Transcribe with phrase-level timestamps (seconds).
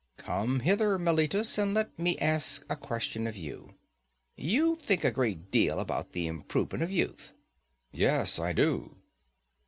[0.17, 3.75] Come hither, Meletus, and let me ask a question of you.
[4.35, 7.33] You think a great deal about the improvement of youth?
[7.91, 8.95] Yes, I do.